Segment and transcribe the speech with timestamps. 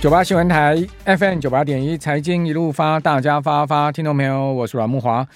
[0.00, 5.26] 九八新闻台 FM 九八点一财经一路发，大家发发，听众朋友，我是阮木华。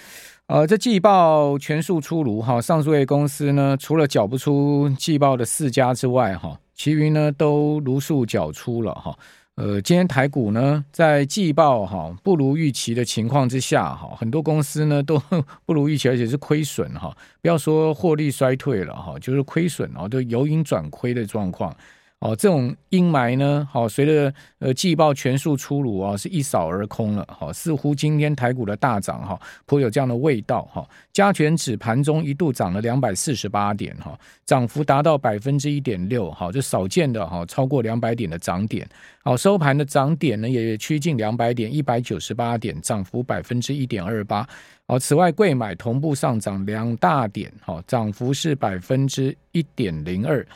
[0.46, 9.12] 呃，这季报全数出炉哈，上述公司呢，除了缴不出季报的四家之外哈，其余呢都如数缴出了哈。
[9.56, 15.20] 呃，今天台股呢，在季报哈不如预期的情况之下哈，很多公司呢都
[15.66, 17.12] 不如预期，而且是亏损哈。
[17.40, 21.74] 不要说获利衰退了哈，就是亏损哦，就由盈转亏的状况。
[22.22, 27.26] 哦，这种阴霾呢，好，随着呃季报全数出炉啊，是一扫而空了。
[27.28, 30.88] 好，似乎今天台股的大涨哈，颇有这样的味道哈。
[31.12, 34.16] 加权指盘中一度涨了两百四十八点哈，
[34.46, 38.88] 涨幅达到百分之一点六哈，这少见的哈超过两百点的涨点。
[39.24, 44.48] 好，收盘的涨点呢也趋近两百点，一百九十八点，涨幅百分之一点二八。
[44.86, 50.46] 好，此外柜买同步上涨两大点，好，涨幅是百分之一点零二。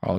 [0.00, 0.18] 好。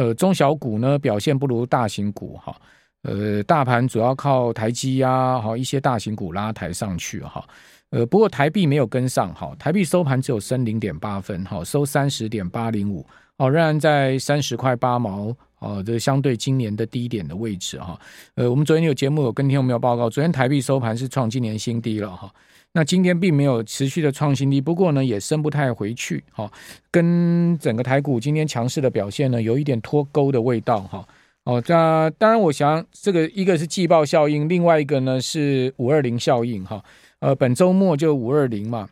[0.00, 2.56] 呃，中小股呢表现不如大型股哈，
[3.02, 7.46] 呃，大盘主要靠台积呀，好一些大型股拉抬上去哈，
[7.90, 13.04] 呃，不过台币没有跟上哈，台币收盘只有升零点八分哈，收三十点八零五，
[13.36, 18.00] 哦，仍然在三十块八毛哦，这相对今年的低点的位置哈，
[18.36, 22.32] 呃，我们昨天有节目有跟听众朋友报告，昨天台币收盘是创今年新低了哈。
[22.72, 26.48] 那今天并没有持续的创新低，不过呢也升不太回去，哈，
[26.90, 31.04] 跟整个台股今天强势的表现呢有一点脱钩的味道，哈，
[31.42, 36.80] 哦，那当然我想这个一个是季报效应，另外一个呢是五二零效应，哈，
[37.18, 38.88] 呃，本周末就五二零嘛，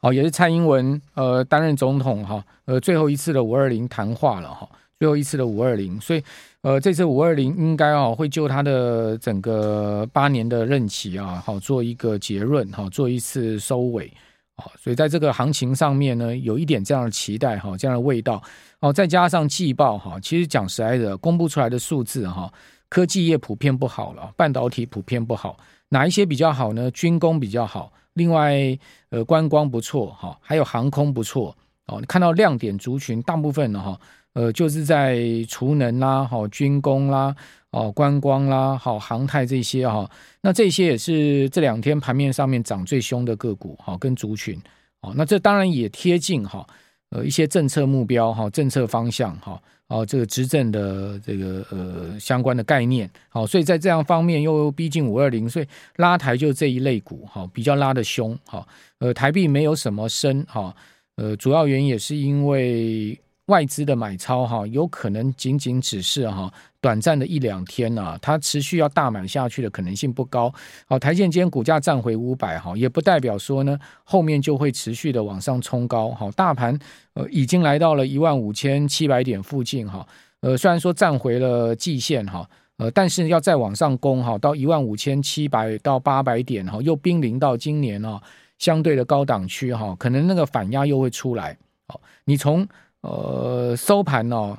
[0.00, 4.68] 哦，也是蔡英文呃担任总统哈，呃最后一次的五二零谈话了哈。
[5.00, 6.22] 最后一次的五二零，所以，
[6.60, 14.12] 呃，这次五二零应该啊会就他的整个八年的任期啊，好做一个结论，好做一次收尾，
[14.58, 18.42] 好，所以在这个行情上面呢，有一点这样的期待哈，这样的味道，
[18.80, 22.52] 哦，再加上季报哈，其实讲实在的，公布出来的数字哈，
[22.90, 25.56] 科技业普遍不好了，半导体普遍不好，
[25.88, 26.90] 哪一些比较好呢？
[26.90, 28.78] 军工比较好，另外
[29.08, 31.56] 呃观光不错哈，还有航空不错
[31.86, 33.98] 哦，你看到亮点族群大部分呢哈。
[34.34, 35.18] 呃，就是在
[35.48, 37.34] 储能啦，好军工啦，
[37.72, 40.08] 哦观光啦，好航太这些哈，
[40.40, 44.56] 那这些也是这两天盘面上面涨最凶的个股，好跟族群，
[45.00, 46.64] 哦那这当然也贴近哈，
[47.10, 58.64] 呃一些政策目标哈，政策方向哈，哦这个执政的这个呃相关的概念，好，所以在这样方面又逼近五二零，所以拉抬就这一类股，哈比较拉的凶，哈。
[59.00, 60.72] 呃台币没有什么升，哈
[61.16, 63.20] 呃主要原因也是因为。
[63.50, 66.50] 外资的买超哈，有可能仅仅只是哈
[66.80, 70.50] 短暂的一两天呐，它持续要大买下去的可能性不高。
[70.86, 76.10] 好，台积电股价站回五百哈，也不代表说呢后面就会持续的往上冲高。
[76.12, 76.78] 好，大盘
[77.14, 80.06] 呃已经来到了一万五千七百点附近哈，
[80.40, 88.22] 呃虽然说站回了季线哈，呃但是要再往上攻哈，到一万五千七百到八百点哈，又濒临到今年啊
[88.58, 91.56] 相对的高档区哈，可能那个反压又会出来。
[91.88, 92.66] 好，你从
[93.02, 94.56] 呃，收盘哦，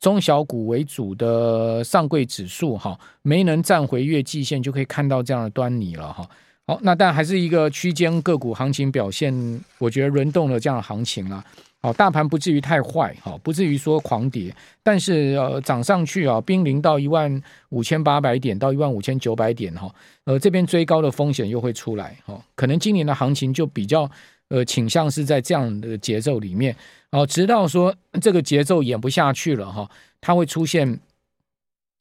[0.00, 6.28] 中小股为主的上柜指数哈，没能站回月季线，就可以看到这样的端倪了哈。
[6.66, 9.32] 好，那但还是一个区间个股行情表现，
[9.78, 11.44] 我觉得轮动的这样的行情了。
[11.80, 14.52] 好，大盘不至于太坏哈，不至于说狂跌，
[14.82, 19.88] 但是呃涨上去啊，濒临到一万五千八百点到一万五千九百点哈，
[20.24, 24.10] 呃这边追高的风险又会出来哈，可能今年的行情就比较。
[24.48, 26.76] 呃，倾向是在这样的节奏里面，
[27.10, 29.90] 哦，直到说这个节奏演不下去了哈，
[30.20, 31.00] 它会出现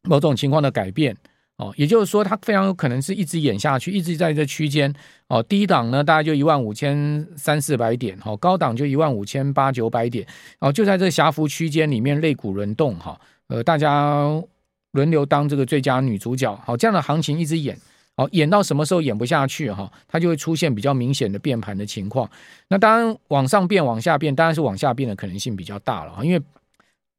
[0.03, 1.17] 某种情况的改变，
[1.57, 4.93] 哦，也就是说，它非常有可能是一直演下去，一直在这区间，
[5.27, 10.27] 哦，低档呢大概就一万五千三四百点，哈，高档就一万五千八九百点，
[10.59, 14.23] 哦，就在这狭幅区间里面，肋骨轮动，哈，呃，大家
[14.91, 17.75] 轮流当这个最佳女主角，好，这样的行情一直演。
[18.17, 22.29] 好，演到什么时候演不下去哈，它就会出现比较明显的变盘的情况。
[22.69, 26.23] 那当然往上变、往下变，当然是往下变的可能性比较大了。
[26.23, 26.41] 因为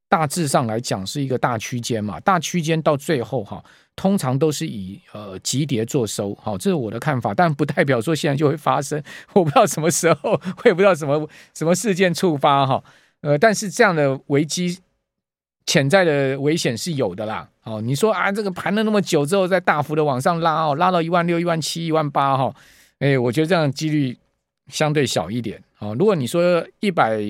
[0.08, 3.62] 大致上来讲是一个大区间嘛，大区间到最后哈，
[3.94, 6.34] 通常都是以呃急跌作收。
[6.36, 9.02] 好，这是我的看法，但不代表说现在就会发生。
[9.34, 12.82] 我不知道什么时候，我也不知道什么什么事件触发哈。
[13.20, 14.78] 呃，但是这样的危机。
[15.66, 22.54] 潜在的危险是有的啦，哦，你说啊，这个盘了那么久之后，再大幅的往上拉哦，拉到一万六、一万七、一万八哈，
[23.00, 24.16] 哎，我觉得这样几率
[24.68, 25.94] 相对小一点哦。
[25.98, 27.20] 如果你说一百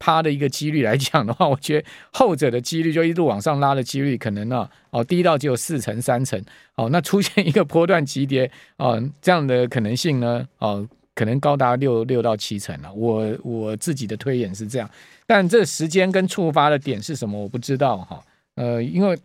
[0.00, 6.44] 趴的一个几率来讲的话， 我觉得后者的几率就一路往上拉的几率可能呢，哦，低到只有四成、三成，
[6.74, 12.92] 哦，那出现一个波段急跌，哦，这样的可能性呢，哦，可能高达六六到七成了。
[12.92, 14.90] 我我自己的推演是这样。
[15.26, 17.40] 但这时间跟触发的点是什么？
[17.40, 18.22] 我不知道哈。
[18.54, 19.18] 呃，因为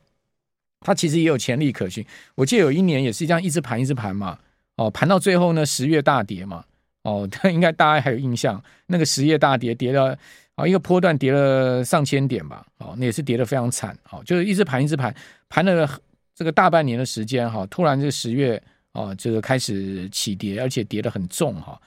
[0.79, 2.05] 它其实也有潜力可循。
[2.35, 4.37] 我记得有一年也是这样，一直盘一直盘嘛，
[4.77, 6.63] 哦，盘到最后呢，十月大跌嘛，
[7.03, 10.17] 哦， 应该大家还有印象，那个十月大跌跌了
[10.55, 15.13] 啊，一个波段跌了上千点吧，哦，那也是跌得非常惨，哦，就是一直盘一直盘，
[15.49, 15.99] 盘了
[16.33, 18.61] 这个大半年的时间哈，突然这十月
[18.97, 21.79] 啊，这个开始起跌，而且跌得很重哈，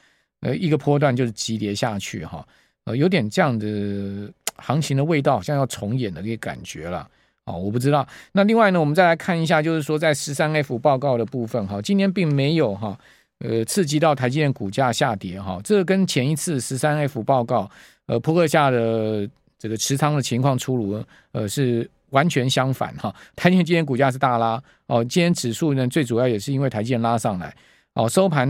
[0.43, 2.47] 呃，一个波段就是急跌下去哈，
[2.85, 7.09] 呃，有点这样的行情的味道，好像要重演的这个感觉了。
[7.47, 8.07] 哦，我不知道。
[8.31, 12.97] 那另外呢，我们再来看一下，就是说在十三 F 报告的部分，哈，今天并没有哈，
[13.39, 17.69] 呃，刺激到台积电股价下跌，哈，这个跟前一次十三 F 报告，
[18.07, 19.29] 呃，扑克下的
[19.59, 21.03] 这个持仓的情况出炉，
[21.33, 23.15] 呃，是完全相反，哈。
[23.35, 27.55] 台积电今天股价是大拉，哦，今天指数呢，最主要也是因为台积电拉上来，
[27.95, 28.49] 哦，收盘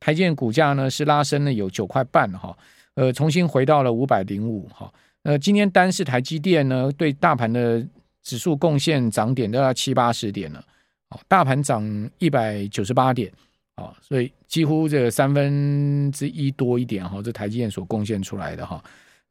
[0.00, 2.56] 台积电股价呢是拉升了有九块半，哈，
[2.94, 4.92] 呃，重新回到了五百零五，哈，
[5.22, 7.86] 呃，今天单是台积电呢对大盘的。
[8.26, 10.64] 指数贡献涨点都要七八十点了，
[11.10, 13.30] 哦，大盘涨一百九十八点，
[13.76, 18.82] 哦，所以几乎这三分之一多一点哈，这台积电所贡献出来的哈，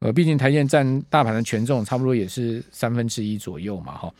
[0.04, 4.12] 呃，毕竟台积电占大盘的权重差不多也是三分之一左右嘛哈。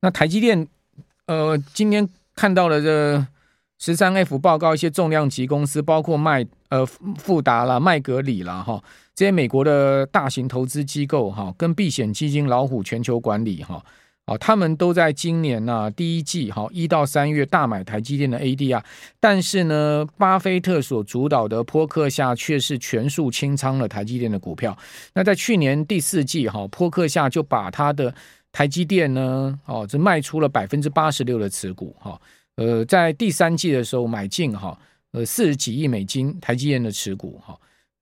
[0.00, 0.64] 那台积电
[1.26, 3.26] 呃，今天看到了这
[3.80, 8.80] 十三 F 报告，一些重量级公司，包括麦呃富达啦、麦格里啦哈。
[9.12, 13.84] 这些美国的大型投资机构哈，跟避险基金老虎全球管理哈，
[14.26, 18.82] 啊，他们都在今年呢第一季哈一到三月大买台积电的 ADR，
[19.18, 24.76] 但是呢，巴菲特所主导的波克夏却是全数清仓了台积电的股票。
[25.14, 28.14] 那在去年第四季哈，波克夏就把他的
[28.52, 32.20] 台积电呢，哦，这卖出了百分之八十六的持股哈，
[32.56, 34.78] 呃，在第三季的时候买进哈，
[35.12, 37.58] 呃，四十几亿美金台积电的持股哈。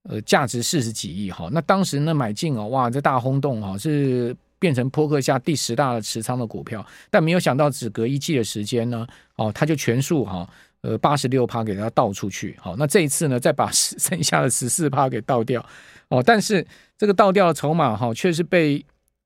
[0.09, 9.07] 呃，价值四十几亿哈，那当时呢买进哦，哇，这大轰动哈，是变成波克下第十大的持仓的股票，但没有想到只隔一季的时间呢，
[9.37, 10.49] 哦，他就全数哈，
[10.81, 15.65] 呃，八十六趴给他倒出去，好，那这一次呢，再把 剩下的十四趴给倒掉，
[16.09, 16.67] 哦，但是
[16.97, 18.85] 这个倒掉的筹码哈，却是被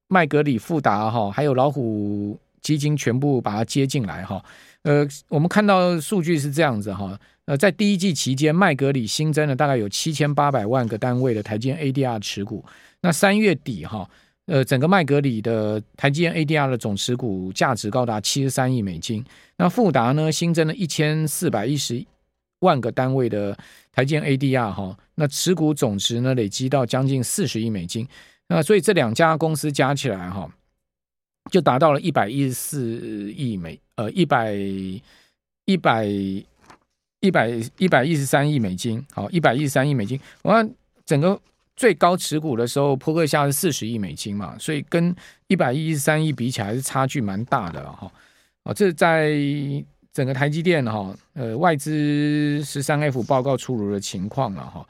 [0.08, 4.44] 麦格里、富达哈，还有老虎基金全部把它接进来哈，
[4.82, 7.19] 呃，我们看到数据是这样子哈。
[7.46, 12.64] 呃，在第一季期间，麦格里新增了大概有七千八百万个单位的台积 ADR 持股。
[13.00, 14.08] 那三月底哈，
[14.53, 19.25] 呃，整个麦格里的台积电 ADR 的总持股价值高达七十三亿美金。
[19.57, 22.05] 那富达呢，新增了一千四百一十
[22.61, 23.57] 万个单位的
[23.93, 28.07] 台积电 ADR 哈，那持股总值呢累积到将近四十亿美金。
[28.49, 30.47] 那所以这两家公司加起来哈，
[31.51, 34.55] 就达到了一百一十四亿美呃一百
[35.65, 36.07] 一百。
[37.25, 40.19] 一百一百一十三亿美金，好，一百一十三亿美金。
[40.43, 40.69] 我看
[41.07, 41.41] 整个
[41.77, 45.15] 最高持股的时候，扑克下是四十亿美金嘛，所以跟
[45.49, 48.11] 一百一十三亿比起来是差距蛮大的哈。
[48.63, 49.33] 啊，这在
[50.13, 54.87] 整个台积电哈，呃，外资十三 F 报告出炉的情况了哈。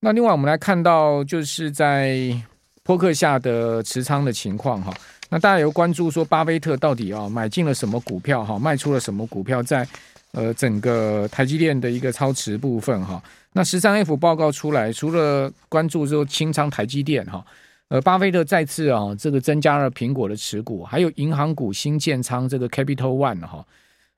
[0.00, 2.34] 那另外我们来看到，就是在
[2.82, 4.92] 波克夏的持仓的情况哈。
[5.28, 9.86] 那大家有关注说，巴菲特到底啊买进了什么股票哈，卖出了什么股票在？
[10.32, 13.22] 呃，整个台积电的一个超持部分哈，
[13.56, 17.42] 那十三 F 报告出来，除了关注之后清仓台积电哈，
[17.88, 23.66] 呃，巴菲特再次啊，这个增加了苹果的持股，还有银行股新建仓这个 Capital One 哈，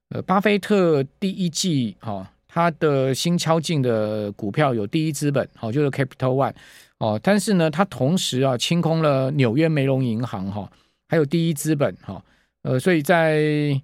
[0.09, 6.55] 呃，巴菲特第一季哈，他的新敲进的股票有第一资本，好，就是 Capital One
[6.99, 10.69] 哦，但是呢，他同时啊清空了纽约梅隆银行哈，
[11.09, 12.21] 还有第一资本哈，
[12.63, 13.81] 呃，所以在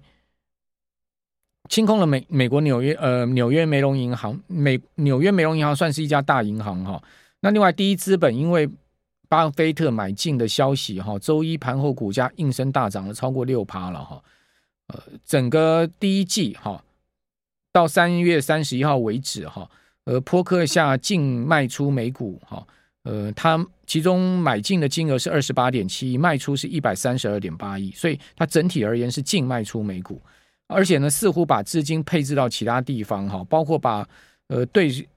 [1.67, 7.01] 清空了美美国纽约呃纽约梅隆银行美纽约梅隆银行算是一家大银行哈，
[7.39, 8.69] 那另外第一资本因为
[9.27, 14.23] 巴菲特买进的消息哈，周一盘后股价应声大涨了超过六趴了哈，
[14.87, 16.83] 呃整个第一季哈
[17.73, 19.69] 到三月三十一号为止哈，
[20.05, 22.65] 呃波克下净卖出美股哈，
[23.03, 30.21] 呃他其中买进的金额是二十八点七亿，卖出是一百三十二点八亿，所以它整体而言是净卖出美股。
[30.67, 34.07] 而且呢，似乎把资金配置到其他地方哈，包括把
[34.47, 35.07] 呃对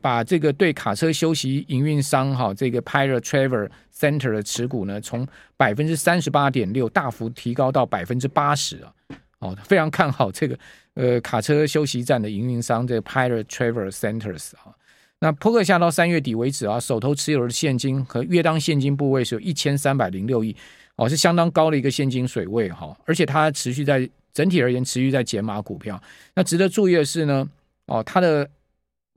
[0.00, 5.26] 把这个对卡车休息营运商哈这个 Pilot Travel Center 的持股呢，从
[5.56, 8.92] 百分之三十八点六大幅提高到百分之八十啊，
[9.40, 10.58] 哦，非常看好这个
[10.94, 14.74] 呃卡车休息站的营运商这个 Pilot Travel Centers 啊。
[15.18, 20.54] 那扑克下到三月底为止啊，手头持有的现金和约当现金部位是有一千三百零六亿
[20.96, 24.08] 哦，是相当高的一个现金水位哈，而且它持续在。
[24.36, 25.98] 整体而言，持续在减码股票。
[26.34, 27.48] 那值得注意的是呢，
[27.86, 28.46] 哦，它的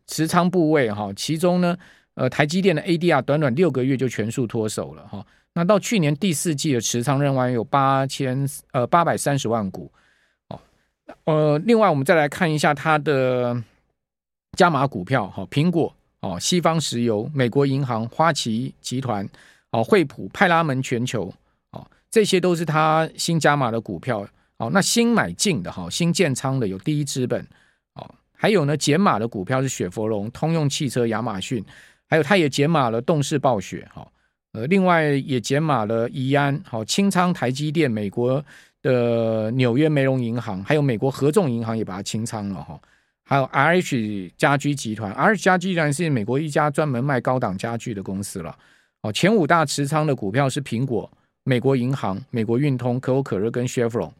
[0.08, 1.76] 持仓部位哈，其中呢，
[2.14, 5.26] 呃，台积电的 ADR 短短六个月就全数脱手了哈。
[5.56, 9.92] 那到去年第四季的持仓仍然有八千呃八百三十万股。
[10.48, 10.60] 哦，
[11.26, 13.62] 呃，另外我们再来看一下它的
[14.54, 19.28] 加码股票，哈，苹果，哦，西方石油、美国银行、花旗集团，
[19.72, 21.34] 哦，惠普、派拉蒙全球，
[21.72, 24.26] 哦，这些都是它新加码的股票。
[24.60, 27.42] 哦，那新买进的哈，新建仓的有第一资本，
[27.94, 31.64] 哦，还有呢减码的股票是雪佛龙、通用汽车、亚马逊，
[32.10, 34.06] 还有它也减码了动视暴雪，哈，
[34.52, 38.44] 呃，另外也减码了宜安，好，清仓台积电、美国
[38.82, 42.78] 的纽约梅隆银行，还有美国合众银行也把它清仓了，哈，
[43.24, 48.54] 还有 RH 家居集团，RH 家居集团是美国一家专门卖高档家具的公司了，
[49.04, 51.10] 哦，前五大持仓的股票是苹果、
[51.46, 54.14] 美国银行、美国运通、可口可乐跟雪佛龙。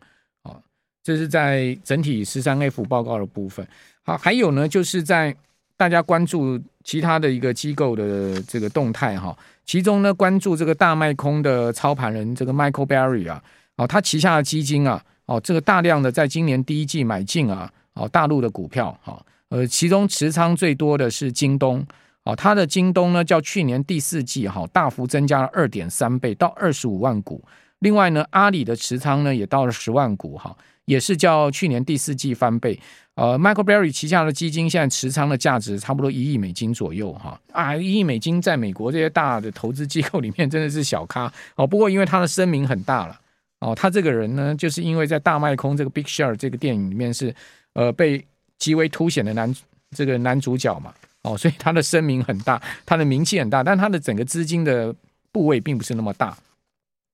[1.04, 3.66] 这是在整体十三 F 报告的部分。
[4.04, 5.36] 好，还有呢，就是在
[5.78, 9.38] 大家关注其他的一个机构的这个动态哈。
[9.66, 13.42] 其中呢，关注这个大卖空的操盘人这个 Michael Berry 啊，
[13.78, 21.86] 哦，他旗下的基金啊，哦，这个大量的在今年第一季买进啊，哦，大陆的股票哈，呃，其中持仓最多的是京东，
[22.24, 27.44] 哦，他的京东呢，较去年第四季哈大幅增加了二点三倍到二十五万股。
[27.78, 30.58] 另外呢，阿里的持仓呢也到了十万股哈。
[30.90, 32.80] 也是较去年第四季翻倍，
[33.14, 41.68] 呃，Michael Berry 旗下的基金现在持仓的价值差不多一亿美金左右哈啊，一亿美金在美国这些大的投资机构里面真的是小咖哦。
[41.68, 43.20] 不过因为他的声名很大了
[43.60, 47.36] 哦，他这个人呢，就是因为在大卖空这个 Big Short 这个电影里面是
[47.74, 48.26] 呃被
[48.58, 49.56] 极为凸显的男
[49.92, 50.92] 这个男主角嘛
[51.22, 54.92] 哦，所以他的声名很大，他的名气很大，但他的整个资金的
[55.32, 56.36] 部位并不是那么大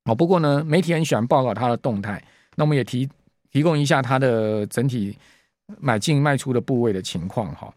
[0.05, 0.15] 哦。
[0.15, 2.23] 不过呢，媒体很喜欢报告他的动态，
[2.55, 3.09] 那我们也提。
[3.55, 5.17] 提供一下它的整体
[5.79, 7.73] 买进卖出的部位的情况哈。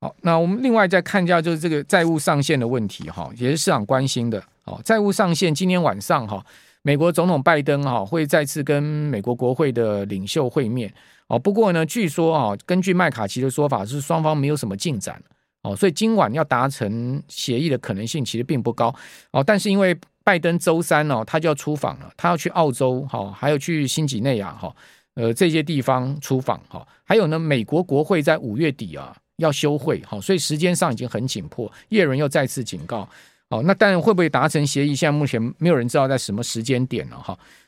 [0.00, 4.42] 好，那我们另外再看一下，就是这个债务上限的问题哈，也是市场关心的。
[4.64, 6.42] 哦，债务上限今天晚上哈，
[6.80, 10.90] 美国总统拜登哈会再次跟美国国会的领袖会面。
[11.26, 15.22] 哦，不过呢，据说啊，根据麦卡锡的说法是双方没有什么进展。
[15.62, 18.94] 哦，所以今晚要达成协议的可能性其实并不高。
[19.32, 19.94] 哦，但是因为
[20.24, 24.74] 拜登周三哦，他就要出访了，他要去澳洲哈，还有去新几内亚哈。
[25.18, 31.70] 呃，这些地方出访哈，还有呢，美国国会在五月底啊要休会哈，所以时间上已经很紧迫。
[31.88, 33.08] 叶伦又再次警告，
[33.48, 34.94] 哦，那但会不会达成协议？
[34.94, 37.36] 现在目前没有人知道在什么时间点了哈。